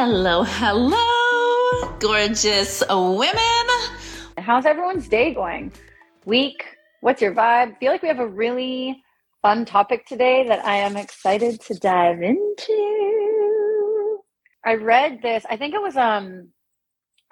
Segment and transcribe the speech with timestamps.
[0.00, 3.66] Hello, hello, gorgeous women.
[4.38, 5.72] How's everyone's day going?
[6.24, 6.64] Week?
[7.00, 7.76] What's your vibe?
[7.80, 9.02] feel like we have a really
[9.42, 14.20] fun topic today that I am excited to dive into.
[14.64, 16.52] I read this, I think it was um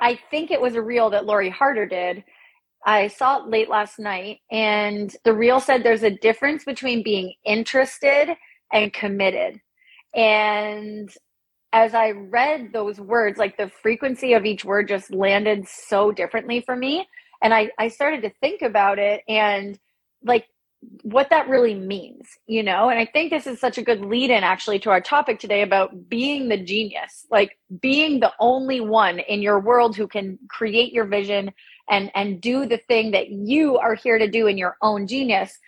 [0.00, 2.24] I think it was a reel that Lori Harder did.
[2.84, 7.32] I saw it late last night and the reel said there's a difference between being
[7.44, 8.30] interested
[8.72, 9.60] and committed.
[10.16, 11.14] And
[11.76, 16.62] as I read those words, like the frequency of each word just landed so differently
[16.62, 17.06] for me.
[17.42, 19.78] And I, I started to think about it and
[20.24, 20.46] like
[21.02, 22.88] what that really means, you know?
[22.88, 25.60] And I think this is such a good lead in actually to our topic today
[25.60, 30.94] about being the genius, like being the only one in your world who can create
[30.94, 31.52] your vision
[31.90, 35.58] and and do the thing that you are here to do in your own genius.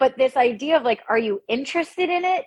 [0.00, 2.46] But this idea of like are you interested in it?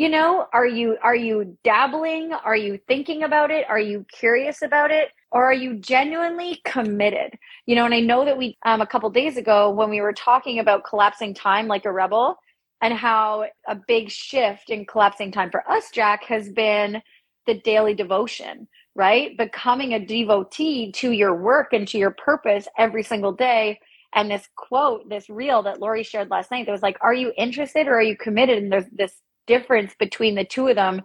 [0.00, 2.32] You know are you are you dabbling?
[2.32, 3.66] Are you thinking about it?
[3.68, 5.10] Are you curious about it?
[5.30, 7.38] Or are you genuinely committed?
[7.66, 10.14] You know and i know that we um, a couple days ago when we were
[10.14, 12.38] talking about collapsing time like a rebel
[12.80, 17.02] and how a big shift in collapsing time for us Jak has been
[17.46, 19.36] the daily devotion right?
[19.36, 23.78] Becoming a devotee to your work and to your purpose every single day.
[24.14, 27.34] And this quote this reel that lori shared last night that was like are you
[27.36, 28.62] interested or are you committed?
[28.62, 29.20] And there's this
[29.50, 31.02] difference between the two of them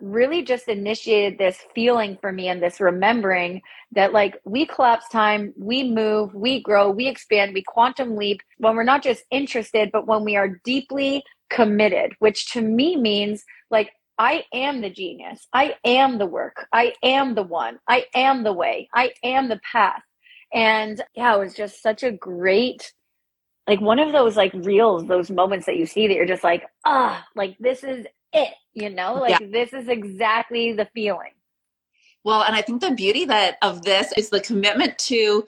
[0.00, 3.60] really just initiated this feeling for me and this remembering
[3.92, 8.74] that like we collapse time, we move, we grow, we expand, we quantum leap when
[8.74, 13.90] we're not just interested, but when we are deeply committed, which to me means like
[14.18, 15.46] I am the genius.
[15.52, 16.66] I am the work.
[16.72, 17.78] I am the one.
[17.86, 18.88] I am the way.
[18.92, 20.02] I am the path.
[20.52, 22.92] And yeah, it was just such a great
[23.68, 26.64] like one of those like reels, those moments that you see that you're just like,
[26.86, 29.46] ah, like this is it, you know, like yeah.
[29.50, 31.32] this is exactly the feeling.
[32.24, 35.46] Well, and I think the beauty that of this is the commitment to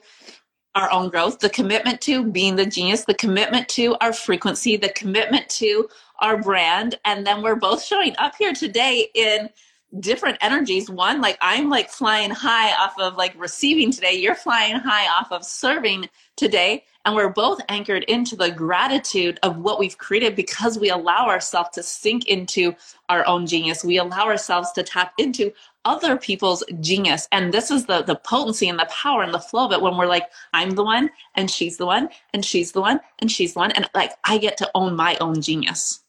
[0.75, 4.89] our own growth, the commitment to being the genius, the commitment to our frequency, the
[4.89, 5.89] commitment to
[6.19, 6.97] our brand.
[7.03, 9.49] And then we're both showing up here today in
[9.99, 10.89] different energies.
[10.89, 14.13] One, like I'm like flying high off of like receiving today.
[14.13, 16.85] You're flying high off of serving today.
[17.03, 21.69] And we're both anchored into the gratitude of what we've created because we allow ourselves
[21.73, 22.75] to sink into
[23.09, 23.83] our own genius.
[23.83, 25.51] We allow ourselves to tap into
[25.83, 27.27] other people's genius.
[27.31, 29.97] And this is the, the potency and the power and the flow of it when
[29.97, 33.53] we're like, I'm the one and she's the one and she's the one and she's
[33.53, 33.71] the one.
[33.71, 36.03] And like, I get to own my own genius.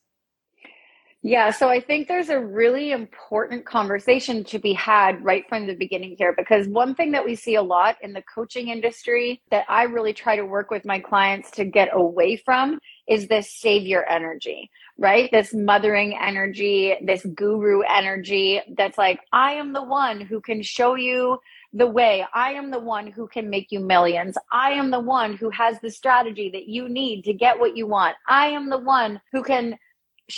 [1.24, 5.74] Yeah, so I think there's a really important conversation to be had right from the
[5.76, 9.64] beginning here because one thing that we see a lot in the coaching industry that
[9.68, 14.02] I really try to work with my clients to get away from is this savior
[14.02, 14.68] energy,
[14.98, 15.30] right?
[15.30, 20.96] This mothering energy, this guru energy that's like, I am the one who can show
[20.96, 21.38] you
[21.72, 22.26] the way.
[22.34, 24.36] I am the one who can make you millions.
[24.50, 27.86] I am the one who has the strategy that you need to get what you
[27.86, 28.16] want.
[28.28, 29.78] I am the one who can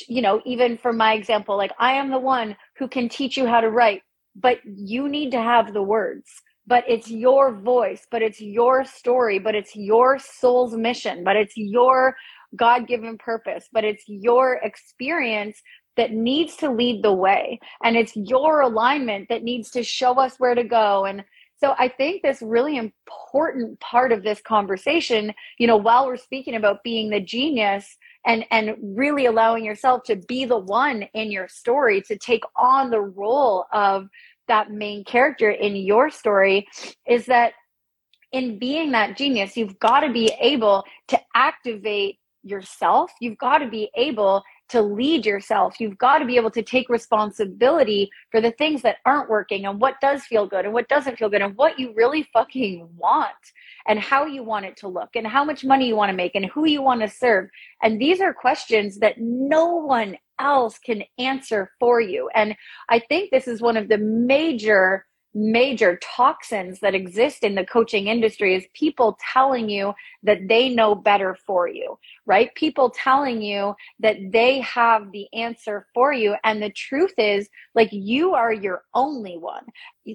[0.08, 3.46] you know, even for my example, like I am the one who can teach you
[3.46, 4.02] how to write,
[4.34, 6.28] but you need to have the words.
[6.66, 11.56] But it's your voice, but it's your story, but it's your soul's mission, but it's
[11.56, 12.16] your
[12.56, 15.60] God given purpose, but it's your experience
[15.96, 17.60] that needs to lead the way.
[17.82, 21.04] And it's your alignment that needs to show us where to go.
[21.04, 21.24] And
[21.58, 26.56] so I think this really important part of this conversation, you know, while we're speaking
[26.56, 31.48] about being the genius, and and really allowing yourself to be the one in your
[31.48, 34.08] story to take on the role of
[34.48, 36.66] that main character in your story
[37.06, 37.52] is that
[38.32, 43.10] in being that genius you've got to be able to activate yourself.
[43.20, 45.78] You've got to be able to lead yourself.
[45.78, 49.80] You've got to be able to take responsibility for the things that aren't working and
[49.80, 53.30] what does feel good and what doesn't feel good and what you really fucking want
[53.86, 56.34] and how you want it to look and how much money you want to make
[56.34, 57.48] and who you want to serve.
[57.82, 62.28] And these are questions that no one else can answer for you.
[62.34, 62.56] And
[62.88, 68.06] I think this is one of the major major toxins that exist in the coaching
[68.06, 69.92] industry is people telling you
[70.22, 72.54] that they know better for you, right?
[72.54, 76.36] People telling you that they have the answer for you.
[76.44, 79.64] And the truth is, like, you are your only one.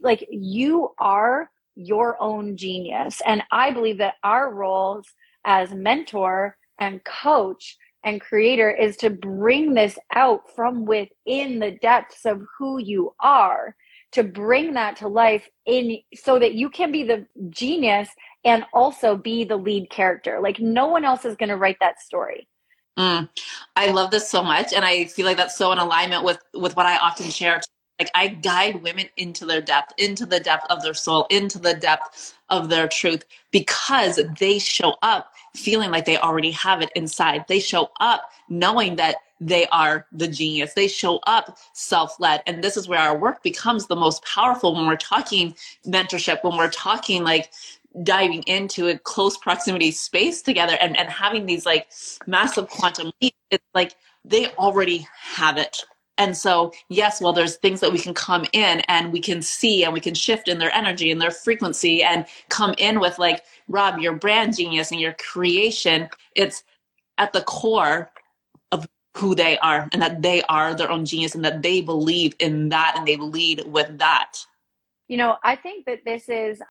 [0.01, 3.21] Like, you are your own genius.
[3.25, 5.07] And I believe that our roles
[5.45, 12.25] as mentor and coach and creator is to bring this out from within the depths
[12.25, 13.75] of who you are
[14.11, 18.09] to bring that to life in so that you can be the genius
[18.43, 20.39] and also be the lead character.
[20.41, 22.47] Like no one else is going to write that story.
[22.97, 23.29] Mm,
[23.77, 26.75] i love this so much and i feel like that's so in alignment with with
[26.75, 27.61] what i often share.
[27.99, 31.73] Like I guide women into their depth, into the depth of their soul, into the
[31.73, 37.43] depth of their truth because they show up feeling like they already have it inside.
[37.49, 40.73] They show up knowing that they are the genius.
[40.73, 42.41] They show up self led.
[42.47, 45.55] And this is where our work becomes the most powerful when we're talking
[45.85, 47.51] mentorship, when we're talking like
[48.03, 51.87] diving into a close proximity space together and, and having these like
[52.27, 53.37] massive quantum leaps.
[53.51, 53.95] It's like
[54.25, 55.83] they already have it.
[56.17, 59.85] And so, yes, well, there's things that we can come in and we can see
[59.85, 63.45] and we can shift in their energy and their frequency and come in with like,
[63.69, 66.09] Rob, your brand genius and your creation.
[66.35, 66.63] It's
[67.17, 68.11] at the core
[69.17, 72.69] who they are and that they are their own genius and that they believe in
[72.69, 74.33] that and they lead with that.
[75.07, 76.61] You know, I think that this is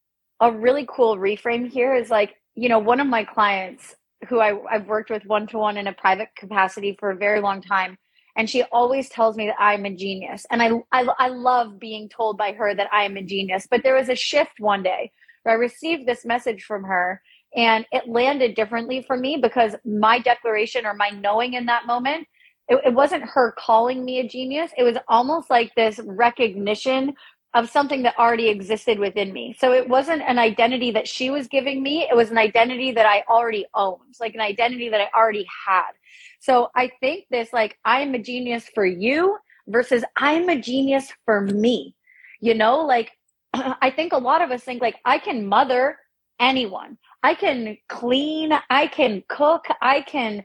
[0.41, 3.97] a really cool reframe here is like, you know, one of my clients
[4.29, 7.41] who I, I've worked with one to one in a private capacity for a very
[7.41, 7.99] long time
[8.39, 10.47] and she always tells me that I'm a genius.
[10.51, 13.67] And I, I, I love being told by her that I am a genius.
[13.69, 15.11] But there was a shift one day
[15.43, 17.21] where I received this message from her,
[17.57, 22.27] and it landed differently for me because my declaration or my knowing in that moment,
[22.69, 24.71] it, it wasn't her calling me a genius.
[24.77, 27.15] It was almost like this recognition
[27.55, 29.57] of something that already existed within me.
[29.59, 33.07] So it wasn't an identity that she was giving me, it was an identity that
[33.07, 35.93] I already owned, like an identity that I already had.
[36.41, 41.41] So I think this like I'm a genius for you versus I'm a genius for
[41.41, 41.95] me.
[42.41, 43.13] You know, like
[43.55, 45.99] I think a lot of us think like I can mother
[46.39, 46.99] anyone.
[47.23, 50.45] I can clean, I can cook, I can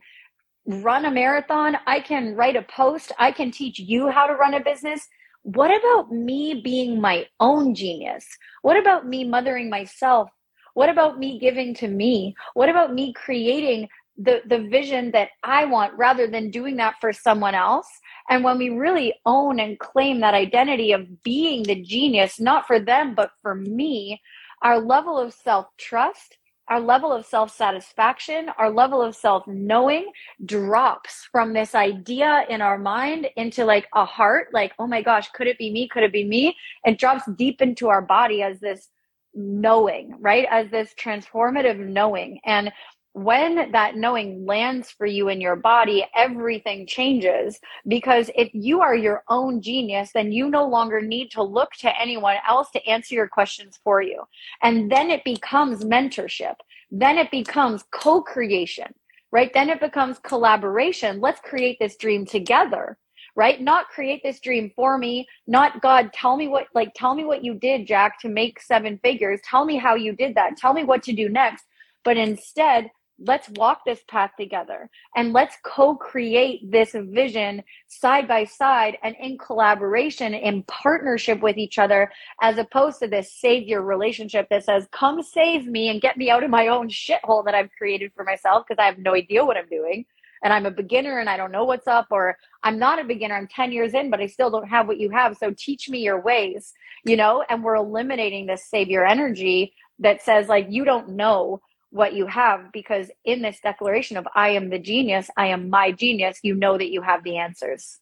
[0.65, 4.53] run a marathon, I can write a post, I can teach you how to run
[4.53, 5.07] a business.
[5.43, 8.25] What about me being my own genius?
[8.61, 10.29] What about me mothering myself?
[10.73, 12.35] What about me giving to me?
[12.53, 17.11] What about me creating the the vision that I want rather than doing that for
[17.11, 17.87] someone else.
[18.29, 22.79] And when we really own and claim that identity of being the genius, not for
[22.79, 24.21] them, but for me,
[24.61, 26.37] our level of self trust,
[26.69, 30.11] our level of self satisfaction, our level of self knowing
[30.45, 35.29] drops from this idea in our mind into like a heart, like, oh my gosh,
[35.31, 35.87] could it be me?
[35.87, 36.55] Could it be me?
[36.85, 38.89] It drops deep into our body as this
[39.33, 40.47] knowing, right?
[40.49, 42.39] As this transformative knowing.
[42.45, 42.71] And
[43.13, 47.59] when that knowing lands for you in your body, everything changes.
[47.87, 52.01] Because if you are your own genius, then you no longer need to look to
[52.01, 54.23] anyone else to answer your questions for you.
[54.63, 56.55] And then it becomes mentorship.
[56.89, 58.93] Then it becomes co creation,
[59.31, 59.51] right?
[59.53, 61.21] Then it becomes collaboration.
[61.21, 62.97] Let's create this dream together
[63.35, 67.25] right not create this dream for me not god tell me what like tell me
[67.25, 70.71] what you did Jak to make seven figures tell me how you did that tell
[70.71, 71.65] me what to do next
[72.03, 78.97] but instead let's walk this path together and let's co-create this vision side by side
[79.03, 82.11] and in collaboration in partnership with each other
[82.41, 86.43] as opposed to this savior relationship that says come save me and get me out
[86.43, 89.57] of my own shithole that i've created for myself because i have no idea what
[89.57, 90.05] i'm doing
[90.43, 93.35] and i'm a beginner and i don't know what's up or i'm not a beginner
[93.35, 95.99] i'm 10 years in but i still don't have what you have so teach me
[95.99, 96.73] your ways
[97.03, 97.43] you know?
[97.49, 101.61] And we're eliminating this savior energy that says like you don't know
[101.93, 105.91] what you have because in this declaration of I am the genius, I am my
[105.91, 107.99] genius, you know that you have the answers.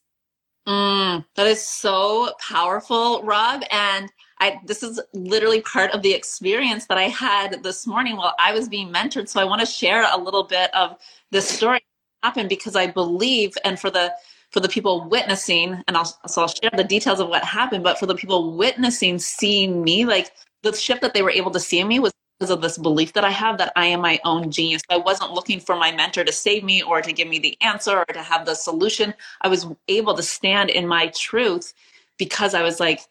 [0.65, 3.63] Mm, that is so powerful, Rob.
[3.69, 8.33] And I, this is literally part of the experience that I had this morning while
[8.39, 9.27] I was being mentored.
[9.27, 10.97] So I want to share a little bit of
[11.31, 11.81] this story
[12.23, 14.13] happened because I believe, and for the
[14.51, 17.83] for the people witnessing, and I'll so I'll share the details of what happened.
[17.83, 20.31] But for the people witnessing, seeing me, like
[20.61, 23.13] the shift that they were able to see in me was because of this belief
[23.13, 24.81] that I have that I am my own genius.
[24.89, 27.99] I wasn't looking for my mentor to save me or to give me the answer
[27.99, 29.13] or to have the solution.
[29.41, 31.71] I was able to stand in my truth
[32.17, 33.01] because I was like,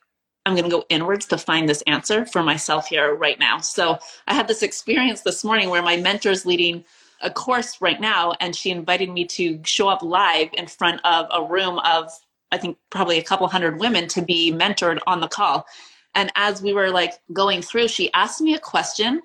[0.44, 3.58] I'm going to go inwards to find this answer for myself here right now.
[3.58, 6.84] So I had this experience this morning where my mentor is leading
[7.20, 11.26] a course right now, and she invited me to show up live in front of
[11.30, 12.10] a room of,
[12.50, 15.66] I think, probably a couple hundred women to be mentored on the call.
[16.14, 19.22] And as we were like going through, she asked me a question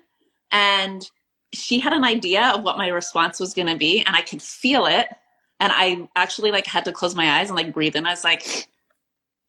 [0.52, 1.08] and
[1.52, 4.42] she had an idea of what my response was going to be and I could
[4.42, 5.08] feel it.
[5.58, 8.06] And I actually like had to close my eyes and like breathe in.
[8.06, 8.68] I was like,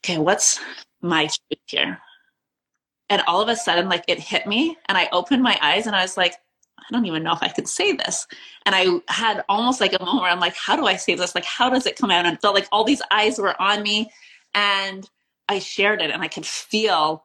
[0.03, 0.59] okay, what's
[1.01, 1.99] my truth here?
[3.09, 5.95] And all of a sudden, like it hit me and I opened my eyes and
[5.95, 6.33] I was like,
[6.79, 8.27] I don't even know if I could say this.
[8.65, 11.35] And I had almost like a moment where I'm like, how do I say this?
[11.35, 12.25] Like, how does it come out?
[12.25, 14.09] And it felt like all these eyes were on me.
[14.53, 15.09] And
[15.49, 17.23] I shared it and I could feel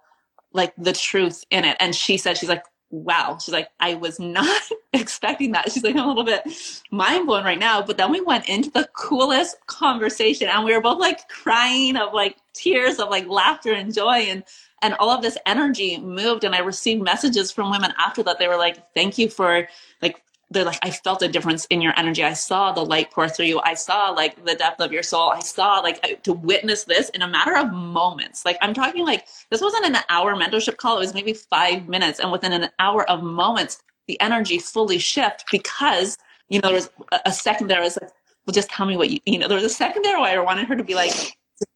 [0.52, 1.76] like the truth in it.
[1.80, 3.38] And she said, she's like, wow.
[3.40, 4.61] She's like, I was not
[4.92, 5.73] expecting that.
[5.73, 6.42] She's like, I'm a little bit
[6.90, 7.82] mind blown right now.
[7.82, 12.12] But then we went into the coolest conversation and we were both like crying of
[12.12, 14.44] like tears of like laughter and joy and
[14.82, 18.49] and all of this energy moved and i received messages from women after that they
[18.49, 19.66] were like thank you for
[20.02, 23.28] like they're like i felt a difference in your energy i saw the light pour
[23.28, 26.85] through you i saw like the depth of your soul i saw like to witness
[26.85, 30.76] this in a matter of moments like i'm talking like this wasn't an hour mentorship
[30.76, 34.99] call it was maybe five minutes and within an hour of moments the energy fully
[34.99, 36.16] shift because
[36.49, 36.90] you know there was
[37.25, 38.11] a second there was like
[38.47, 40.42] well just tell me what you you know there was a second there where i
[40.42, 41.12] wanted her to be like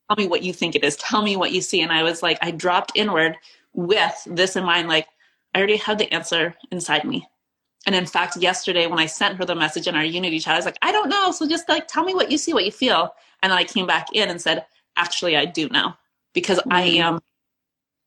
[0.09, 0.97] tell me what you think it is.
[0.97, 1.83] Tell me what you see.
[1.83, 3.37] And I was like, I dropped inward
[3.75, 5.07] with this in mind, like,
[5.55, 7.27] I already had the answer inside me.
[7.87, 10.59] And in fact, yesterday when I sent her the message in our unity chat, I
[10.59, 11.31] was like, I don't know.
[11.31, 13.15] So just like tell me what you see, what you feel.
[13.43, 14.67] And then I came back in and said,
[14.97, 15.95] actually, I do know
[16.35, 16.73] because mm-hmm.
[16.73, 17.21] I am.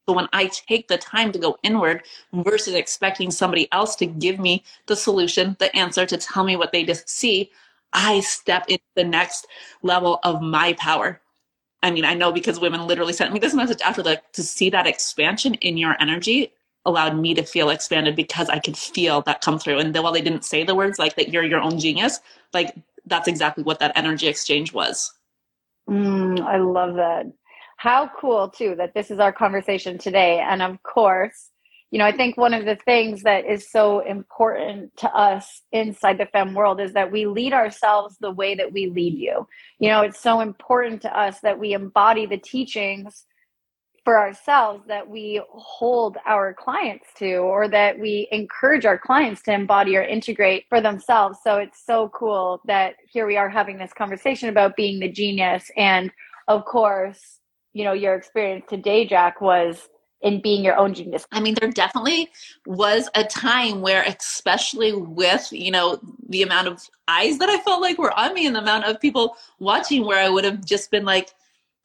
[0.07, 4.39] So when I take the time to go inward versus expecting somebody else to give
[4.39, 7.51] me the solution, the answer, to tell me what they just see,
[7.93, 9.47] I step into the next
[9.83, 11.21] level of my power
[11.81, 14.69] I mean, I know because women literally sent me this message after the to see
[14.69, 16.51] that expansion in your energy
[16.89, 19.79] allowed me to feel expanded because I could feel that come through.
[19.79, 22.19] And while they didn't say the words like that you're your own genius,
[22.53, 25.13] like that's exactly what that energy exchange was.
[25.89, 27.25] Mm, I love that.
[27.77, 30.39] How cool too that this is our conversation today.
[30.39, 31.49] And of course,
[31.91, 36.19] you know, I think one of the things that is so important to us inside
[36.19, 39.47] the Femme world is that we lead ourselves the way that we lead you.
[39.79, 43.25] You know, it's so important to us that we embody the teachings
[44.09, 49.53] for ourselves that we hold our clients to or that we encourage our clients to
[49.53, 51.37] embody or integrate for themselves.
[51.43, 55.69] So it's so cool that here we are having this conversation about being the genius.
[55.77, 56.11] And
[56.47, 57.37] of course,
[57.73, 59.87] you know, your experience today, Jak, was
[60.21, 61.27] in being your own genius?
[61.31, 62.31] I mean, there definitely
[62.65, 67.79] was a time where, especially with, you know, the amount of eyes that I felt
[67.79, 70.89] like were on me and the amount of people watching, where I would have just
[70.89, 71.29] been like,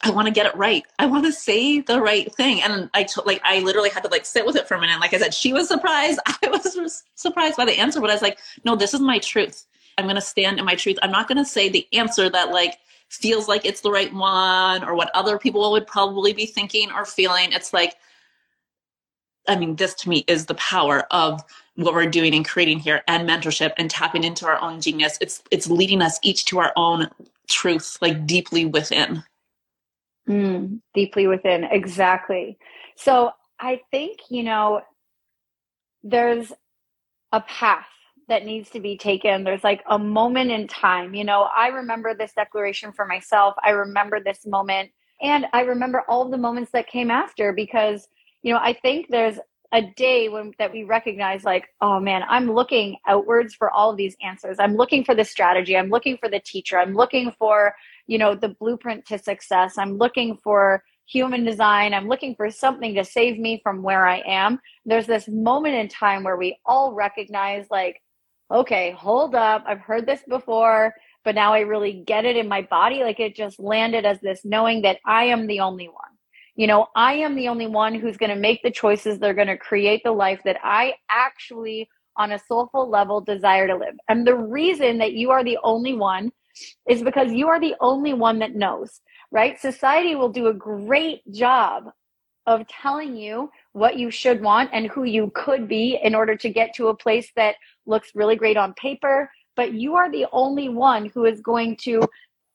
[0.02, 0.84] I want to get it right.
[0.98, 2.60] I want to say the right thing.
[2.62, 5.00] And I like, I literally had to like sit with it for a minute.
[5.00, 6.20] Like I said, she was surprised.
[6.26, 9.66] I was surprised by the answer, but I was like, no, this is my truth.
[9.96, 10.98] I'm going to stand in my truth.
[11.02, 14.84] I'm not going to say the answer that like feels like it's the right one
[14.84, 17.52] or what other people would probably be thinking or feeling.
[17.52, 17.96] It's like,
[19.48, 21.42] I mean, this to me is the power of
[21.76, 25.18] what we're doing and creating here and mentorship and tapping into our own genius.
[25.20, 27.08] It's it's leading us each to our own
[27.48, 29.22] truth, like deeply within.
[30.28, 32.59] Mm, deeply within, exactly.
[32.97, 34.81] So I think, you know,
[36.02, 36.52] there's
[37.33, 37.87] a path
[38.28, 39.45] that needs to be taken.
[39.45, 41.14] There's like a moment in time.
[41.14, 43.54] You know, I remember this declaration for myself.
[43.62, 44.90] I remember this moment.
[45.21, 48.09] And I remember all the moments that came after because
[48.45, 49.38] you know, I think there's
[49.73, 53.97] a day when that we recognize like, oh man, I'm looking outwards for all of
[53.97, 54.59] these answers.
[54.61, 55.76] I'm looking for the strategy.
[55.76, 56.78] I'm looking for the teacher.
[56.78, 57.75] I'm looking for,
[58.06, 59.78] you know, the blueprint to success.
[59.78, 61.92] I'm looking for human design.
[61.92, 64.58] I'm looking for something to save me from where I am.
[64.84, 68.00] There's this moment in time where we all recognize like,
[68.50, 69.64] okay, hold up.
[69.66, 70.94] I've heard this before,
[71.25, 73.02] but now I really get it in my body.
[73.02, 76.14] Like it just landed as this knowing that I am the only one
[76.56, 79.18] you know, I am the only one who's going to make the choices.
[79.18, 83.76] They're going to create the life that I actually, on a soulful level, desire to
[83.76, 83.94] live.
[84.08, 86.30] And the reason that you are the only one
[86.88, 89.61] is because you are the only one that knows, right?
[89.61, 91.90] Society will do a great job
[92.46, 96.50] of telling you what you should want and who you could be in order to
[96.50, 97.56] get to a place that
[97.87, 99.30] looks really great on paper.
[99.56, 102.02] But you are the only one who is going to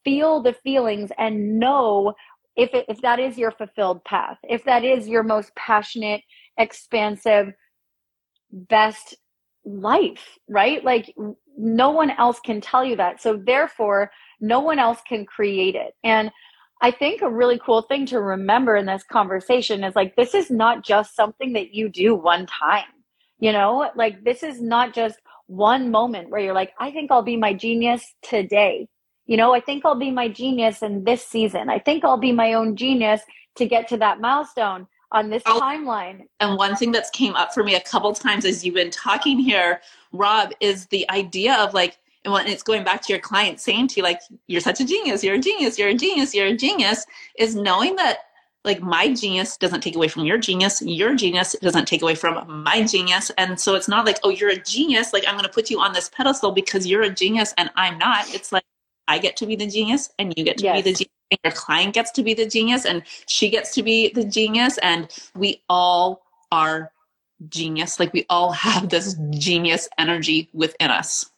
[0.03, 2.13] feel the feelings and know
[2.56, 6.22] if it, if that is your fulfilled path, if that is your most passionate,
[6.58, 7.53] expansive,
[8.51, 9.15] best
[9.78, 10.84] life, right?
[10.84, 11.14] Like
[11.58, 13.22] no one else can tell you that.
[13.22, 14.12] So therefore,
[14.42, 15.96] no one else can create it.
[16.04, 16.32] And
[16.82, 20.50] I think a really cool thing to remember in this conversation is like this is
[20.50, 22.86] not just something that you do one time.
[23.40, 27.22] You know, like this is not just one moment where you're like, I think I'll
[27.22, 28.88] be my genius today
[29.30, 31.70] you know, I think I'll be my genius in this season.
[31.70, 33.22] I think I'll be my own genius
[33.58, 36.28] to get to that milestone on this oh, timeline.
[36.39, 39.39] And one thing that's came up for me a couple times as you've been talking
[39.39, 43.60] here, Rob, is the idea of like, and when it's going back to your client
[43.60, 46.48] saying to you, like, you're such a genius, you're a genius, you're a genius, you're
[46.48, 47.06] a genius,
[47.38, 48.20] is knowing that
[48.66, 52.62] like my genius doesn't take away from your genius your genius doesn't take away from
[52.62, 55.50] my genius and so it's not like oh you're a genius like i'm going to
[55.50, 58.66] put you on this pedestal because you're a genius and i'm not it's like
[59.10, 60.78] I get to be the genius and you get to yes.
[60.78, 61.13] be the genius.
[61.31, 64.77] And your client gets to be the genius and she gets to be the genius
[64.79, 66.91] and we all are
[67.48, 68.00] genius.
[68.00, 71.29] Like we all have this genius energy within us.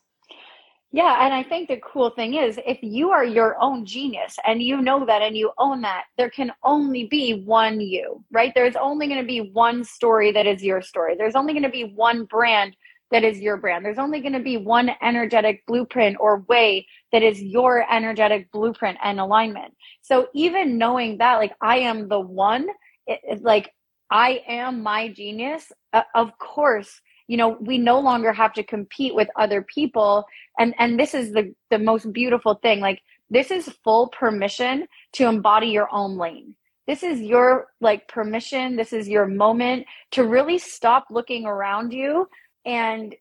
[0.94, 4.62] Yeah, and I think the cool thing is if you are your own genius and
[4.62, 8.52] you know that and you own that, there can only be one you, right?
[8.54, 11.16] There's only going to be one story that is your story.
[11.16, 12.76] There's only going to be one brand
[13.12, 13.86] that is your brand.
[13.86, 18.98] There's only going to be one energetic blueprint or way that is your energetic blueprint
[19.04, 19.76] and alignment.
[20.02, 22.68] So even knowing that, like, I am the one,
[23.08, 23.72] it, it, like,
[24.10, 29.16] I am my genius, uh, of course, you know, we no longer have to compete
[29.16, 30.26] with other people.
[30.60, 32.80] And, and this is the, the most beautiful thing.
[32.80, 36.56] Like, this is full permission to embody your own lane
[36.88, 42.28] this is your like permission this is your moment to really stop looking around you
[42.66, 43.16] and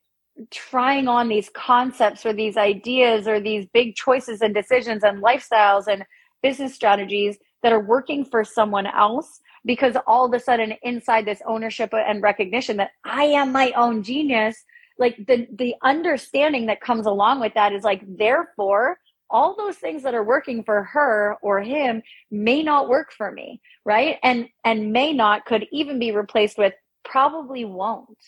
[0.51, 5.87] trying on these concepts or these ideas or these big choices and decisions and lifestyles
[5.87, 6.05] and
[6.43, 11.43] business strategies that are working for someone else because all of a sudden inside this
[11.47, 14.65] ownership and recognition that I am my own genius
[14.99, 20.03] like the the understanding that comes along with that is like therefore all those things
[20.03, 24.19] that are working for her or him may not work for me right?
[24.23, 28.19] And and may not could even be replaced with probably won't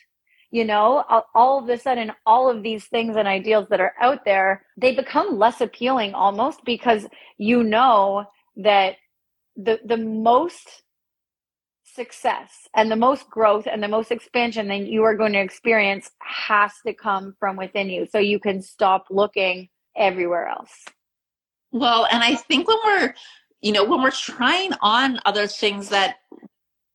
[0.53, 1.05] you know
[1.35, 4.95] all of a sudden all of these things and ideals that are out there they
[4.95, 7.07] become less appealing almost because
[7.39, 8.25] you know
[8.57, 8.97] that
[9.57, 10.83] the the most
[11.95, 16.11] success and the most growth and the most expansion that you are going to experience
[16.21, 18.07] has to come from within you.
[18.11, 20.85] So you can stop looking everywhere else.
[21.71, 23.15] Well and i think when we're
[23.63, 26.17] you know when we're trying on other things that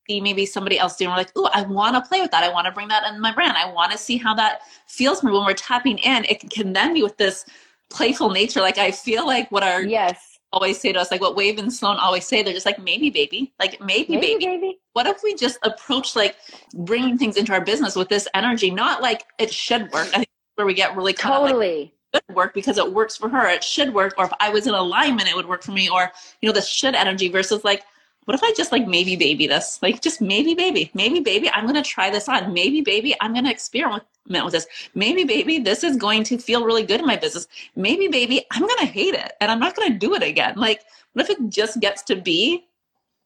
[0.09, 1.11] see maybe somebody else doing.
[1.11, 2.43] We're like, oh, I want to play with that.
[2.43, 3.57] I want to bring that in my brand.
[3.57, 5.23] I want to see how that feels.
[5.23, 7.45] When we're tapping in, it can then be with this
[7.89, 8.61] playful nature.
[8.61, 11.71] Like I feel like what our yes always say to us, like what Wave and
[11.71, 14.45] Sloan always say, they're just like, maybe baby, like maybe, maybe baby.
[14.45, 14.79] baby.
[14.93, 16.37] What if we just approach like
[16.73, 18.71] bringing things into our business with this energy?
[18.71, 20.07] Not like it should work.
[20.13, 21.93] I think where we get really totally.
[22.13, 23.47] Like, work because it works for her.
[23.49, 24.15] It should work.
[24.17, 25.89] Or if I was in alignment, it would work for me.
[25.89, 26.11] Or,
[26.41, 27.83] you know, the should energy versus like,
[28.27, 29.79] what if I just like maybe baby this?
[29.81, 32.51] Like just maybe baby, maybe baby, I'm gonna try this on.
[32.51, 34.67] Maybe baby, I'm gonna experiment with this.
[34.93, 37.47] Maybe baby, this is going to feel really good in my business.
[37.77, 40.55] Maybe baby, I'm gonna hate it and I'm not gonna do it again.
[40.57, 40.81] Like,
[41.13, 42.65] what if it just gets to be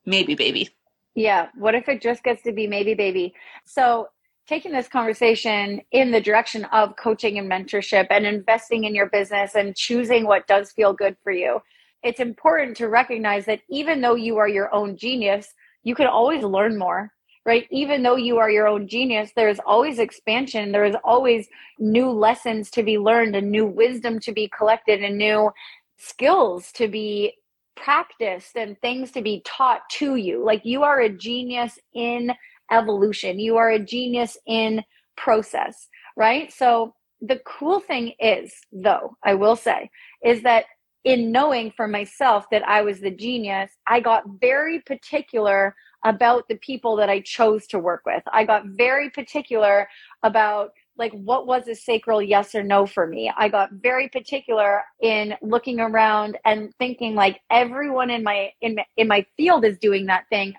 [0.05, 0.69] maybe baby?
[1.15, 1.47] Yeah.
[1.55, 3.33] What if it just gets to be maybe baby?
[3.65, 4.09] So
[4.45, 9.55] taking this conversation in the direction of coaching and mentorship and investing in your business
[9.55, 11.59] and choosing what does feel good for you
[12.03, 16.43] it's important to recognize that even though you are your own genius, you can always
[16.43, 17.11] learn more,
[17.45, 17.67] right?
[17.71, 20.71] Even though you are your own genius, there's always expansion.
[20.71, 21.47] There is always
[21.79, 25.51] new lessons to be learned and new wisdom to be collected and new
[25.97, 27.33] skills to be
[27.75, 30.43] practiced and things to be taught to you.
[30.43, 32.31] Like you are a genius in
[32.71, 34.83] evolution, you are a genius in
[35.17, 36.51] process, right?
[36.51, 39.89] So the cool thing is, though, I will say,
[40.23, 40.65] is that
[41.03, 46.55] in knowing for myself that I was the genius, I got very particular about the
[46.57, 48.23] people that I chose to work with.
[48.31, 49.87] I got very particular
[50.23, 53.31] about like what was a sacral yes or no for me.
[53.35, 58.85] I got very particular in looking around and thinking like everyone in my in my,
[58.97, 60.53] in my field is doing that thing.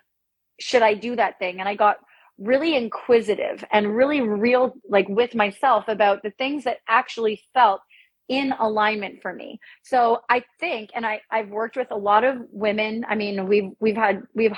[0.58, 1.60] Should I do that thing?
[1.60, 1.98] And I got
[2.38, 7.80] really inquisitive and really real like with myself about the things that actually felt
[8.32, 9.60] in alignment for me.
[9.82, 13.04] So I think, and I, I've worked with a lot of women.
[13.06, 14.56] I mean, we've, we've had, we've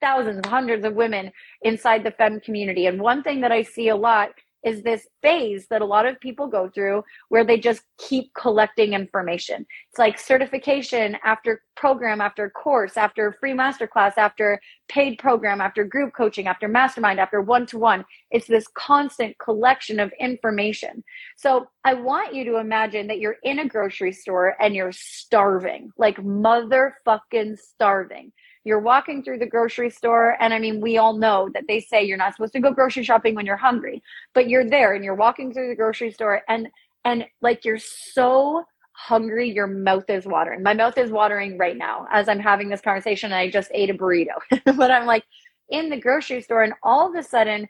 [0.00, 1.32] thousands, hundreds of women
[1.62, 2.86] inside the Femme community.
[2.86, 4.30] And one thing that I see a lot
[4.64, 8.92] is this phase that a lot of people go through where they just keep collecting
[8.92, 9.66] information.
[9.90, 16.12] It's like certification after program, after course, after free masterclass, after paid program, after group
[16.14, 18.04] coaching, after mastermind, after one to one.
[18.30, 21.02] It's this constant collection of information.
[21.36, 25.90] So I want you to imagine that you're in a grocery store and you're starving,
[25.96, 28.32] like motherfucking starving
[28.64, 32.02] you're walking through the grocery store and i mean we all know that they say
[32.02, 34.02] you're not supposed to go grocery shopping when you're hungry
[34.34, 36.68] but you're there and you're walking through the grocery store and
[37.04, 40.62] and like you're so hungry your mouth is watering.
[40.62, 43.90] My mouth is watering right now as i'm having this conversation and i just ate
[43.90, 44.34] a burrito.
[44.76, 45.24] But i'm like
[45.70, 47.66] in the grocery store and all of a sudden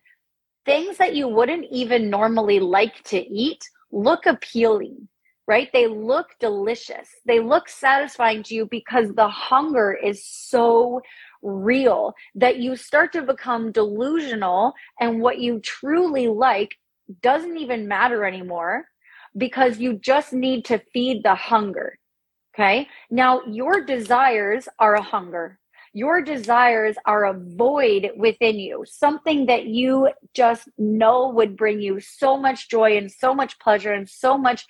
[0.66, 5.08] things that you wouldn't even normally like to eat look appealing
[5.50, 5.68] right?
[5.72, 7.08] They look delicious.
[7.26, 11.00] They look satisfying to you because the hunger is so
[11.42, 16.70] real that you start to become delusional and what you truly like
[17.20, 18.86] doesn't even matter anymore
[19.36, 21.98] because you just need to feed the hunger.
[22.54, 22.86] Okay.
[23.10, 25.58] Now your desires are a hunger.
[25.92, 31.98] your desires are a void within you, something that you just know would bring you
[32.00, 34.66] so much joy and so much pleasure and so much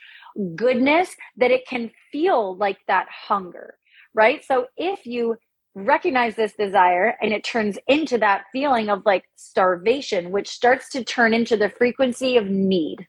[0.54, 3.74] goodness that it can feel like that hunger,
[4.14, 4.44] right?
[4.44, 5.36] So if you
[5.74, 11.04] recognize this desire and it turns into that feeling of like starvation, which starts to
[11.04, 13.06] turn into the frequency of need,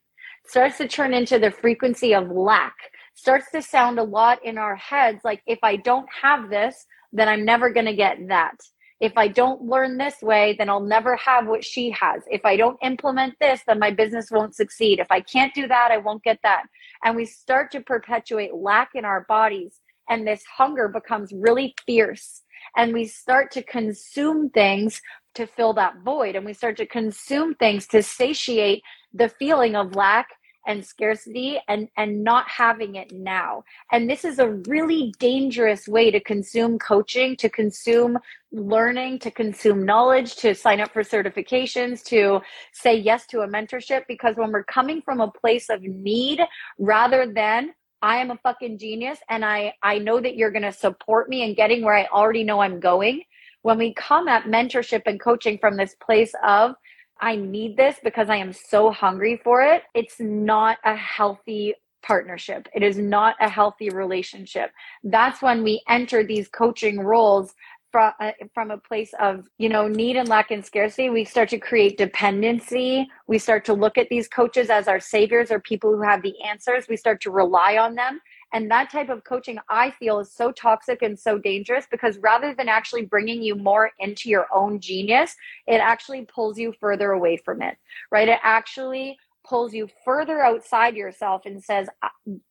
[0.48, 2.76] starts to turn into the frequency of lack,
[3.16, 7.28] starts to sound a lot in our heads like if I don't have this, then
[7.28, 8.56] I'm never going to get that.
[9.02, 12.22] If I don't learn this way, then I'll never have what she has.
[12.30, 15.00] If I don't implement this, then my business won't succeed.
[15.00, 16.66] If I can't do that, I won't get that.
[17.04, 19.80] And we start to perpetuate lack in our bodies.
[20.08, 22.44] And this hunger becomes really fierce.
[22.78, 25.02] And we start to consume things
[25.34, 26.36] to fill that void.
[26.36, 28.84] And we start to consume things to satiate
[29.14, 30.28] the feeling of lack
[30.68, 33.64] and scarcity and and not having it now.
[33.92, 38.18] And this is a really dangerous way to consume coaching to consume
[38.52, 42.42] learning to consume knowledge to sign up for certifications to
[42.74, 44.04] say yes to a mentorship.
[44.08, 46.42] Because when we're coming from a place of need
[46.78, 50.74] rather than I am a fucking genius and I I know that you're going to
[50.74, 53.22] support me in getting where I already know I'm going
[53.64, 56.76] when we come at mentorship and coaching from this place of
[57.22, 62.68] I need this because I am so hungry for it, it's not a healthy partnership.
[62.74, 64.72] It is not a healthy relationship.
[65.04, 67.54] That's when we enter these coaching roles
[67.92, 71.10] from, uh, from a place of you know need and lack and scarcity.
[71.10, 73.08] We start to create dependency.
[73.28, 76.34] We start to look at these coaches as our saviors or people who have the
[76.42, 76.88] answers.
[76.88, 78.22] We start to rely on them
[78.54, 82.54] and that type of coaching, I feel, is so toxic and so dangerous because rather
[82.54, 85.36] than actually bringing you more into your own genius,
[85.68, 87.78] it actually pulls you further away from it,
[88.12, 88.28] right?
[88.28, 91.88] It actually pulls you further outside yourself and says,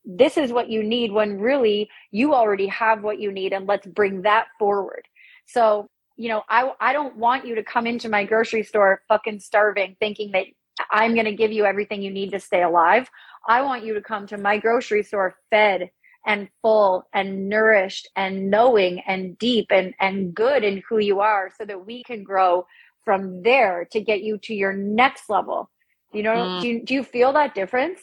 [0.04, 3.52] this is what you need when really you already have what you need.
[3.52, 5.06] And let's bring that forward.
[5.46, 9.40] So, you know, I, I don't want you to come into my grocery store fucking
[9.40, 10.46] starving, thinking that
[10.90, 13.10] I'm going to give you everything you need to stay alive.
[13.46, 15.90] I want you to come to my grocery store fed
[16.26, 21.50] and full and nourished and knowing and deep and, and good in who you are
[21.56, 22.66] so that we can grow
[23.04, 25.70] from there to get you to your next level.
[26.12, 26.60] You know, mm.
[26.60, 28.00] do, you, do you feel that difference?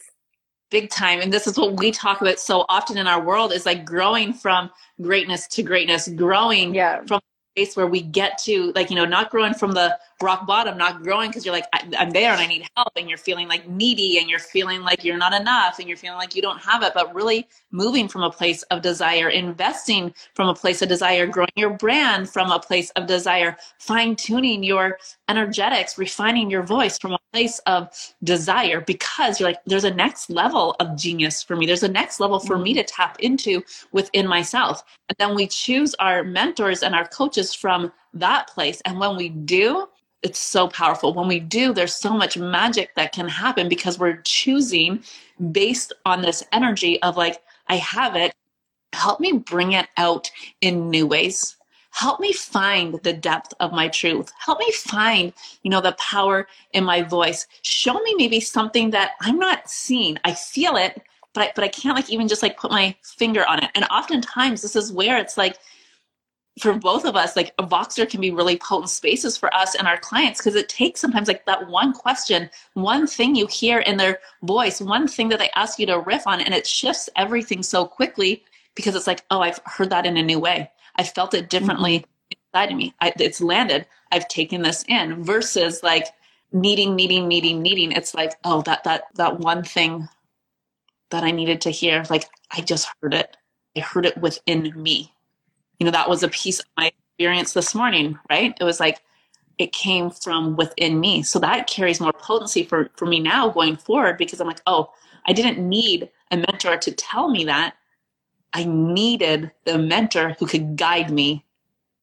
[0.70, 1.22] Big time.
[1.22, 4.34] And this is what we talk about so often in our world is like growing
[4.34, 4.70] from
[5.02, 7.02] greatness to greatness, growing yeah.
[7.06, 7.22] from
[7.58, 11.02] place where we get to like you know not growing from the rock bottom not
[11.02, 13.68] growing because you're like I, am there and i need help and you're feeling like
[13.68, 16.84] needy and you're feeling like you're not enough and you're feeling like you don't have
[16.84, 21.26] it but really moving from a place of desire investing from a place of desire
[21.26, 27.00] growing your brand from a place of desire fine tuning your energetics refining your voice
[27.00, 27.90] from a place of
[28.24, 32.20] desire because you're like there's a next level of genius for me there's a next
[32.20, 32.82] level for me mm-hmm.
[32.82, 37.92] to tap into within myself and then we choose our mentors and our coaches from
[38.14, 38.82] that place.
[38.82, 39.88] And when we do
[40.24, 41.14] it's so powerful.
[41.14, 45.04] When we do there's so much magic that can happen because we're choosing
[45.52, 48.34] based on this energy of like i have it.
[48.94, 50.32] Help me bring it out
[50.62, 51.56] in new ways.
[51.92, 54.32] Help me find the depth of my truth.
[54.40, 55.34] Help me find
[55.64, 57.46] you know the power in my voice.
[57.62, 60.18] Show me maybe something that i'm not seeing.
[60.24, 61.02] I feel it
[61.34, 63.70] but I, but I can't like even just like put my finger on it.
[63.76, 65.60] And oftentimes this is where it's like
[66.60, 69.88] for both of us like a voxer can be really potent spaces for us and
[69.88, 73.98] our clients because it takes sometimes like that one question one thing you hear in
[73.98, 77.62] their voice one thing that they ask you to riff on and it shifts everything
[77.62, 78.44] so quickly
[78.76, 80.70] because it's like oh i've heard that in a new way.
[80.98, 82.40] I felt it differently mm-hmm.
[82.54, 82.94] inside of me.
[83.00, 83.86] I, it's landed.
[84.12, 86.08] I've taken this in versus like
[86.52, 87.92] needing needing needing needing.
[87.92, 90.08] It's like oh that that that one thing
[91.10, 93.38] that i needed to hear like i just heard it.
[93.76, 95.14] I heard it within me
[95.80, 98.56] you know that was a piece of my experience this morning right?
[98.60, 99.02] It was like
[99.58, 101.24] it came from within me.
[101.24, 104.92] So that carries more potency for for me now going forward because i'm like oh
[105.26, 107.76] i didn't need a mentor to tell me that.
[108.54, 111.46] I needed the mentor who could guide me.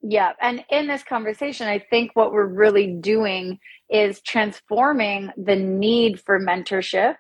[0.03, 0.33] Yeah.
[0.41, 3.59] And in this conversation i think what we're really doing
[3.89, 7.17] is transforming the need for mentorship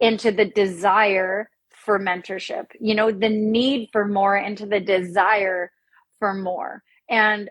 [0.00, 1.48] into the desire
[1.84, 5.70] for mentorship, you know, the need for more into the desire
[6.18, 6.82] for more.
[7.10, 7.50] And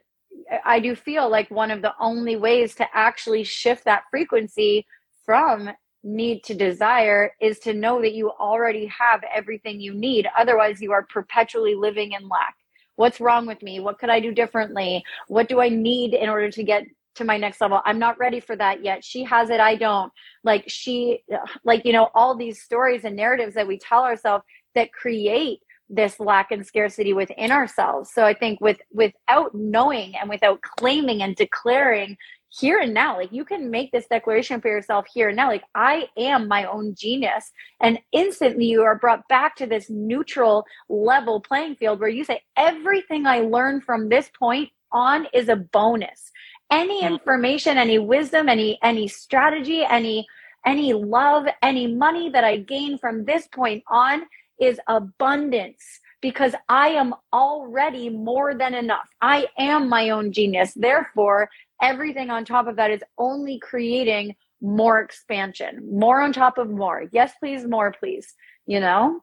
[0.66, 4.86] I do feel like one of the only ways to actually shift that frequency
[5.26, 5.70] from
[6.04, 10.28] need to desire is to know that you already have everything you need.
[10.38, 12.56] Otherwise, you are perpetually living in lack.
[12.96, 13.80] What's wrong with me?
[13.80, 15.04] What could I do differently?
[15.28, 16.84] What do I need in order to get
[17.16, 17.82] to my next level.
[17.86, 19.04] I'm not ready for that yet.
[19.04, 20.12] She has it, I don't.
[20.44, 21.24] Like she
[21.64, 24.46] like you know all these stories and narratives that we tell ourselves
[24.76, 28.12] that create this lack and scarcity within ourselves.
[28.14, 32.18] So I think with without knowing and without claiming and declaring
[32.54, 35.64] here and now, like you can make this declaration for yourself here and now, like
[35.74, 37.52] I am my own genius.
[37.82, 42.42] And instantly you are brought back to this neutral level playing field where you say,
[42.58, 46.32] everything I learned from this point on is a bonus.
[46.72, 47.14] Any mm-hmm.
[47.14, 50.26] information, any wisdom, any any strategy, any
[50.66, 54.24] any love, any money that I gain from this point on
[54.60, 59.08] is abundance because I am already more than enough.
[59.22, 60.74] I am my own genius.
[60.76, 61.50] Therefore,
[61.82, 67.06] everything on top of that is only creating more expansion, more on top of more.
[67.12, 68.36] Yes, please, more, please.
[68.68, 69.22] You know?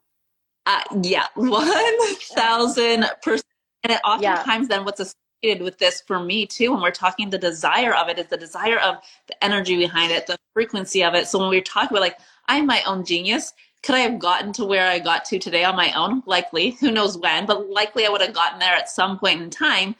[0.66, 3.42] Uh, yeah, 1000%.
[3.84, 4.64] And oftentimes, yeah.
[4.68, 8.18] then what's associated with this for me too, when we're talking the desire of it,
[8.18, 8.96] is the desire of
[9.26, 11.28] the energy behind it, the frequency of it.
[11.28, 14.64] So when we're talking about like, I'm my own genius, could I have gotten to
[14.64, 16.22] where I got to today on my own?
[16.26, 16.70] Likely.
[16.80, 19.94] Who knows when, but likely I would have gotten there at some point in time.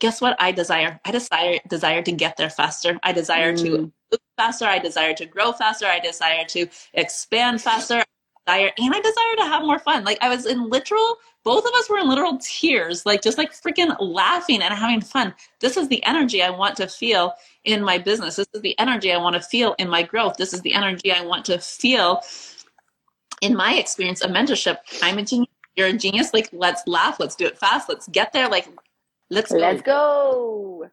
[0.00, 1.00] Guess what I desire?
[1.04, 2.98] I desire desire to get there faster.
[3.02, 3.62] I desire mm.
[3.62, 4.66] to move faster.
[4.66, 5.86] I desire to grow faster.
[5.86, 8.04] I desire to expand faster.
[8.46, 10.04] Desire and I desire to have more fun.
[10.04, 13.52] Like I was in literal both of us were in literal tears, like just like
[13.52, 15.34] freaking laughing and having fun.
[15.60, 18.36] This is the energy I want to feel in my business.
[18.36, 20.38] This is the energy I want to feel in my growth.
[20.38, 22.22] This is the energy I want to feel
[23.44, 25.50] in my experience of mentorship, I'm a genius.
[25.76, 26.32] You're a genius.
[26.32, 27.20] Like, let's laugh.
[27.20, 27.88] Let's do it fast.
[27.88, 28.48] Let's get there.
[28.48, 28.68] Like,
[29.28, 29.58] let's go.
[29.58, 30.90] Let's go.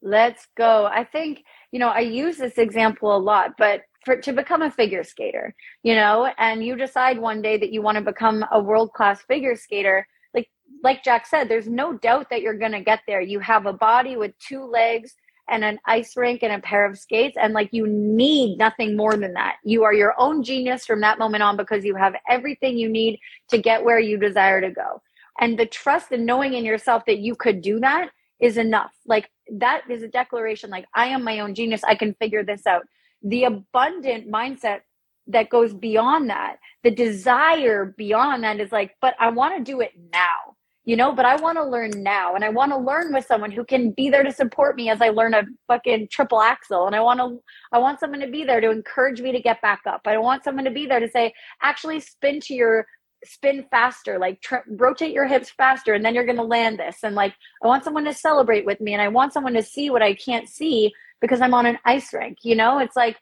[0.00, 0.86] Let's go.
[0.86, 4.70] I think, you know, I use this example a lot, but for to become a
[4.70, 8.58] figure skater, you know, and you decide one day that you want to become a
[8.58, 10.48] world class figure skater, like
[10.82, 13.20] like Jak said, there's no doubt that you're gonna get there.
[13.20, 15.14] You have a body with two legs
[15.50, 19.14] and an ice rink and a pair of skates and like you need nothing more
[19.14, 19.56] than that.
[19.62, 23.20] You are your own genius from that moment on because you have everything you need
[23.50, 25.02] to get where you desire to go.
[25.38, 28.08] And the trust and knowing in yourself that you could do that
[28.40, 28.92] is enough.
[29.06, 31.84] Like that is a declaration like i am my own genius.
[31.84, 32.86] I can figure this out
[33.22, 34.80] the abundant mindset
[35.26, 39.80] that goes beyond that the desire beyond that is like but i want to do
[39.80, 40.56] it now
[40.88, 43.50] you know, but I want to learn now and I want to learn with someone
[43.50, 46.86] who can be there to support me as I learn a fucking triple axel.
[46.86, 49.60] And I want to, I want someone to be there to encourage me to get
[49.60, 50.00] back up.
[50.06, 52.86] I want someone to be there to say, actually spin to your,
[53.22, 57.00] spin faster, like tr- rotate your hips faster, and then you're going to land this.
[57.02, 59.90] And like, I want someone to celebrate with me and I want someone to see
[59.90, 62.38] what I can't see because I'm on an ice rink.
[62.42, 63.16] You know, it's like,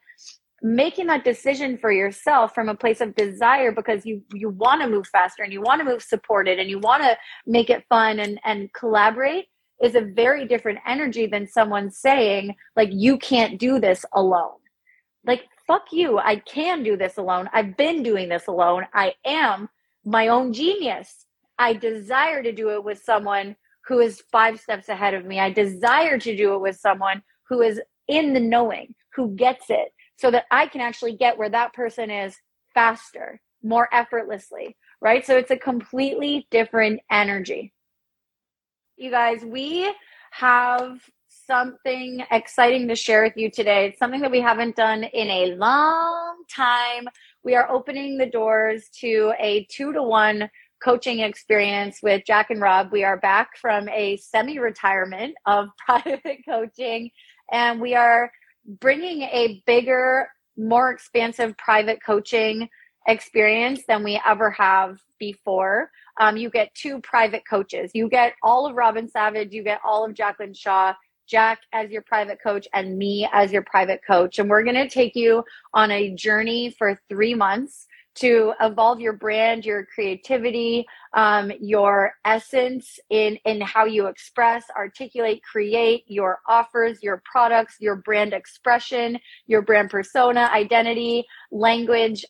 [0.63, 4.89] making that decision for yourself from a place of desire because you you want to
[4.89, 8.19] move faster and you want to move supported and you want to make it fun
[8.19, 9.47] and and collaborate
[9.83, 14.59] is a very different energy than someone saying like you can't do this alone.
[15.27, 17.51] Like fuck you i can do this alone.
[17.53, 18.87] I've been doing this alone.
[18.95, 19.69] I am
[20.05, 21.27] my own genius.
[21.59, 23.57] I desire to do it with someone
[23.87, 25.39] who is five steps ahead of me.
[25.39, 29.89] I desire to do it with someone who is in the knowing who gets it
[30.17, 32.37] so that I can actually get where that person is
[32.75, 35.25] faster, more effortlessly, right?
[35.25, 37.73] So it's a completely different energy.
[38.97, 39.93] You guys, we
[40.33, 43.87] have something exciting to share with you today.
[43.87, 47.07] It's something that we haven't done in a long time.
[47.43, 50.51] We are opening the doors to a two to one
[50.83, 52.93] coaching experience with Jak and Rob.
[52.93, 57.11] We are back from a semi retirement of private coaching
[57.53, 58.31] and we are
[58.67, 62.69] bringing a bigger, more expansive private coaching
[63.07, 65.91] experience than we ever have before.
[66.21, 67.91] Um, you get two private coaches.
[67.95, 70.95] You get all of Robin Savage, you get all of Jacqueline Shaw,
[71.29, 74.39] Jak as your private coach, and me as your private coach.
[74.39, 79.13] And we're going to take you on a journey for three months to evolve your
[79.13, 87.03] brand, your creativity, um, your essence in in how you express, articulate, create your offers,
[87.03, 92.25] your products, your brand expression, your brand persona, identity, language,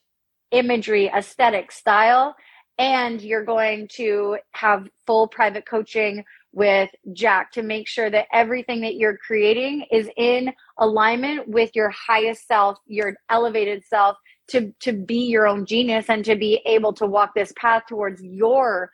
[0.51, 2.35] imagery, aesthetic, style,
[2.79, 8.81] and you're going to have full private coaching with Jak to make sure that everything
[8.81, 14.17] that you're creating is in alignment with your highest self, your elevated self,
[14.49, 18.23] to to be your own genius and to be able to walk this path towards
[18.23, 18.91] your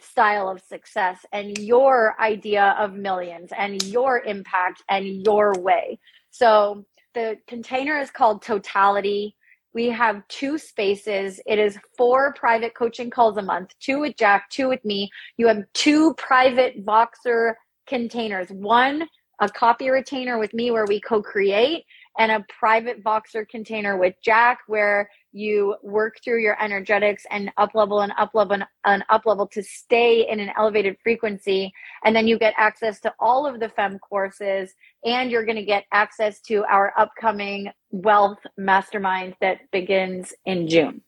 [0.00, 5.98] style of success and your idea of millions and your impact and your way.
[6.30, 9.36] So the container is called totality.
[9.74, 11.40] We have two spaces.
[11.46, 15.10] It is four private coaching calls a month, two with Jak, two with me.
[15.36, 17.54] You have two private Voxer
[17.86, 19.06] containers, one
[19.42, 21.84] a copy retainer with me where we co create,
[22.18, 27.74] and a private Voxer container with Jak where you work through your energetics and up
[27.74, 31.72] level and up level and, and up level to stay in an elevated frequency.
[32.04, 35.64] And then you get access to all of the Femme courses and you're going to
[35.64, 41.02] get access to our upcoming wealth mastermind that begins in june.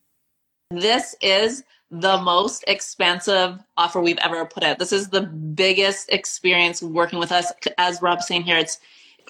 [0.71, 4.79] This is the most expensive offer we've ever put out.
[4.79, 7.53] This is the biggest experience working with us.
[7.79, 8.81] As rob's saying here it's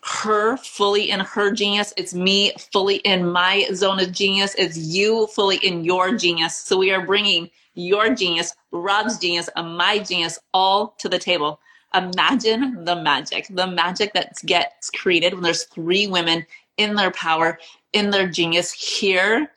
[0.03, 1.93] her fully in her genius.
[1.97, 4.55] It's me fully in my zone of genius.
[4.57, 6.57] It's you fully in your genius.
[6.57, 11.61] So we are bringing your genius, Rob's genius, and my genius all to the table.
[11.95, 16.45] Imagine the magic, the magic that gets created when there's three women
[16.77, 17.59] in their power,
[17.93, 19.53] in their genius, here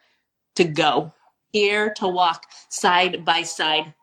[0.55, 1.13] to go,
[1.51, 3.93] here to walk side by side.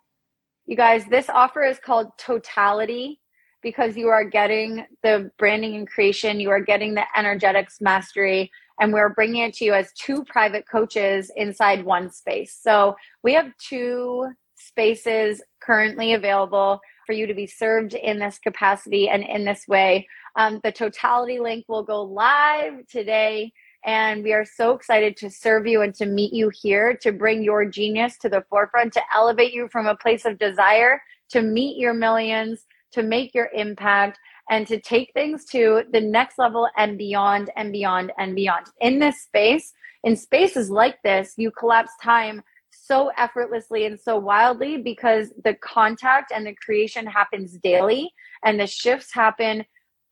[0.66, 3.20] You guys, this offer is called Totality
[3.64, 8.92] because you are getting the branding and creation, you are getting the energetics mastery, and
[8.92, 12.56] we're bringing it to you as two private coaches inside one space.
[12.60, 19.08] So we have two spaces currently available for you to be served in this capacity
[19.08, 20.06] and in this way.
[20.36, 23.52] Um, the totality link will go live today.
[23.86, 27.42] And we are so excited to serve you and to meet you here, to bring
[27.42, 31.76] your genius to the forefront, to elevate you from a place of desire, to meet
[31.76, 34.18] your millions, to make your impact
[34.50, 38.66] and to take things to the next level and beyond and beyond and beyond.
[38.80, 44.76] In this space, in spaces like this, you collapse time so effortlessly and so wildly
[44.78, 48.12] because the contact and the creation happens daily
[48.44, 49.64] and the shifts happen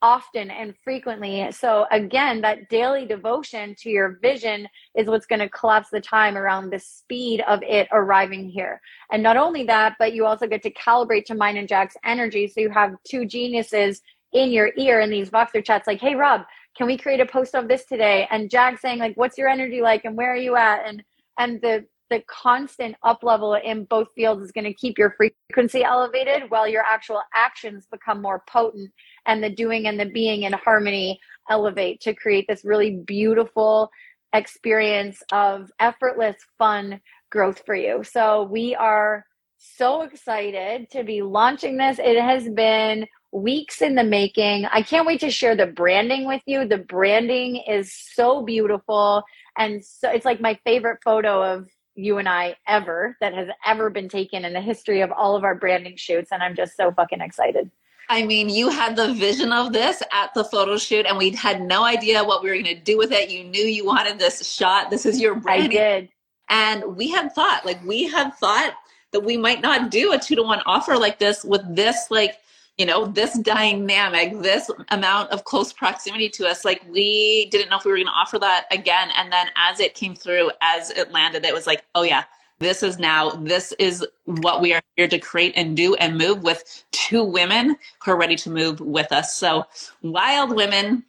[0.02, 1.50] often and frequently.
[1.52, 6.36] So, again, that daily devotion to your vision is what's going to collapse the time
[6.36, 8.80] around the speed of it arriving here.
[9.10, 12.48] And not only that, but you also get to calibrate to mine and Jak's energy.
[12.48, 16.42] So, you have two geniuses in your ear in these Voxer chats, like, hey, Rob,
[16.76, 18.26] can we create a post of this today?
[18.30, 20.86] And Jack saying, like, what's your energy like and where are you at?
[20.86, 21.02] And
[21.38, 25.82] and the the constant up level in both fields is going to keep your frequency
[25.82, 28.90] elevated while your actual actions become more potent
[29.26, 33.90] and the doing and the being in harmony elevate to create this really beautiful
[34.32, 38.02] experience of effortless fun growth for you.
[38.04, 39.24] So we are
[39.58, 41.98] so excited to be launching this.
[41.98, 44.66] It has been weeks in the making.
[44.66, 46.66] I can't wait to share the branding with you.
[46.66, 49.22] The branding is so beautiful
[49.56, 53.90] and so it's like my favorite photo of you and I ever that has ever
[53.90, 56.90] been taken in the history of all of our branding shoots and I'm just so
[56.90, 57.70] fucking excited.
[58.08, 61.62] I mean, you had the vision of this at the photo shoot, and we had
[61.62, 63.30] no idea what we were going to do with it.
[63.30, 64.90] You knew you wanted this shot.
[64.90, 65.64] This is your brand.
[65.64, 66.08] I did.
[66.48, 68.74] And we had thought, like, we had thought
[69.12, 72.38] that we might not do a two to one offer like this with this, like,
[72.76, 76.64] you know, this dynamic, this amount of close proximity to us.
[76.64, 79.08] Like, we didn't know if we were going to offer that again.
[79.16, 82.24] And then as it came through, as it landed, it was like, oh, yeah,
[82.62, 86.42] this is now this is what we are here to create and do and move
[86.42, 89.36] with two women who are ready to move with us.
[89.36, 89.64] So
[90.02, 91.04] wild women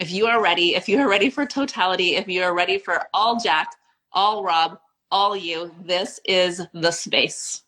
[0.00, 3.02] if you are ready if you are ready for totality if you are ready for
[3.14, 3.66] all Jak
[4.12, 4.78] all rob
[5.10, 7.62] all you this is the space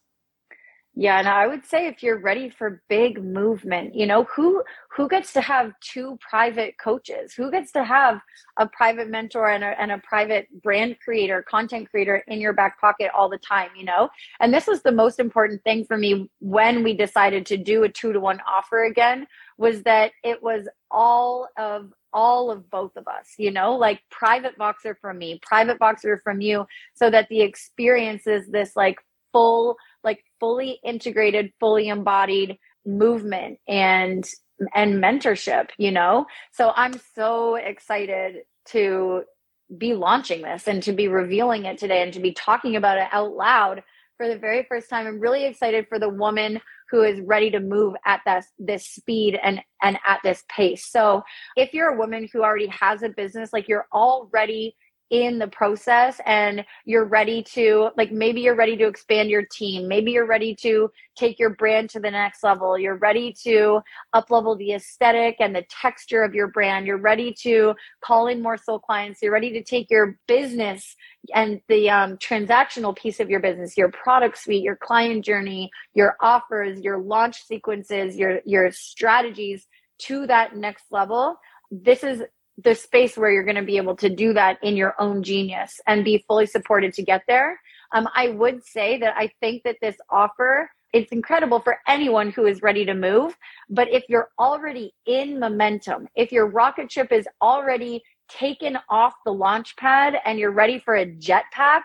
[0.95, 4.63] yeah, and I would say if you're ready for big movement, you know, who
[4.95, 7.33] who gets to have two private coaches?
[7.33, 8.21] Who gets to have
[8.59, 12.79] a private mentor and a, and a private brand creator, content creator in your back
[12.79, 14.11] pocket all the time, you know?
[14.41, 17.89] And this was the most important thing for me when we decided to do a
[17.89, 19.27] 2 to 1 offer again
[19.57, 24.59] was that it was all of all of both of us, you know, like private
[24.59, 28.99] Voxer from me, private Voxer from you, so that the experience is this like
[29.33, 29.77] full
[30.43, 34.29] fully integrated, fully embodied movement and
[34.75, 36.27] and mentorship, you know?
[36.53, 39.23] So I'm so excited to
[39.79, 43.07] be launching this and to be revealing it today and to be talking about it
[43.13, 43.85] out loud
[44.17, 45.07] for the very first time.
[45.07, 49.39] I'm really excited for the woman who is ready to move at this this speed
[49.41, 50.87] and and at this pace.
[50.87, 51.23] So
[51.57, 54.75] if you're a woman who already has a business, like you're already
[55.13, 59.87] in the process and you're ready to like maybe you're ready to expand your team.
[59.87, 62.79] Maybe you're ready to take your brand to the next level.
[62.79, 63.81] You're ready to
[64.15, 66.87] up level the aesthetic and the texture of your brand.
[66.87, 69.21] You're ready to call in more soul clients.
[69.21, 70.97] You're ready to take your business
[71.35, 76.17] and the um, transactional piece of your business your product suite your client journey your
[76.21, 79.69] offers your launch sequences your your strategies
[80.03, 81.37] to that next level.
[81.71, 82.23] This is
[82.59, 85.81] the space where you're going to be able to do that in your own genius
[85.87, 87.59] and be fully supported to get there.
[87.93, 92.45] Um, I would say that I think that this offer it's incredible for anyone who
[92.47, 93.37] is ready to move.
[93.71, 99.33] But if you're already in momentum, if your rocket ship is already taken off the
[99.33, 101.83] launch pad and you're ready for a jetpack,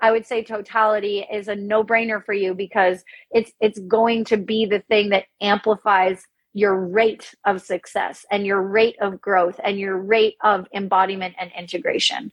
[0.00, 4.64] I would say totality is a no-brainer for you because it's it's going to be
[4.64, 6.24] the thing that amplifies
[6.58, 11.52] your rate of success and your rate of growth and your rate of embodiment and
[11.56, 12.32] integration.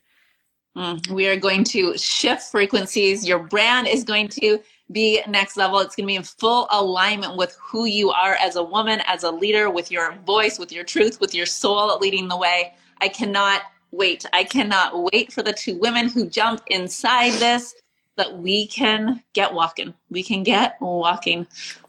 [0.76, 3.26] Mm, we are going to shift frequencies.
[3.26, 4.58] Your brand is going to
[4.90, 5.78] be next level.
[5.78, 9.22] It's going to be in full alignment with who you are as a woman, as
[9.22, 12.74] a leader, with your voice, with your truth, with your soul leading the way.
[13.00, 13.62] I cannot
[13.92, 14.26] wait.
[14.32, 17.74] I cannot wait for the two women who jump inside this
[18.16, 19.94] that we can get walking.
[20.10, 21.46] We can get walking.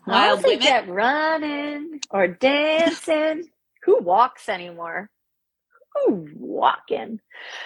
[0.08, 0.58] Wild women.
[0.58, 3.46] get running or dancing.
[3.86, 5.10] Who walks anymore?
[5.96, 7.20] Who walking?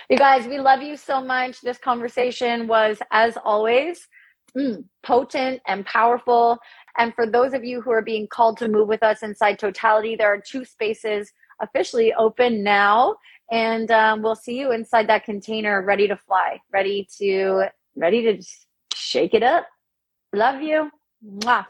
[0.10, 1.62] You guys, we love you so much.
[1.62, 4.08] This conversation was, as always,
[4.58, 6.60] mm, potent and powerful.
[6.98, 10.16] And for those of you who are being called to move with us inside totality,
[10.16, 11.32] there are two spaces
[11.62, 13.16] officially open now.
[13.52, 17.66] And um, we'll see you inside that container, ready to fly, ready to
[17.96, 18.44] ready to
[18.94, 19.66] shake it up.
[20.34, 20.92] Love you.
[21.28, 21.66] Mwah.